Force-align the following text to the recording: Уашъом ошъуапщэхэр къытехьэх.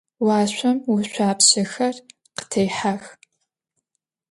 Уашъом 0.25 0.77
ошъуапщэхэр 0.93 1.95
къытехьэх. 2.37 3.03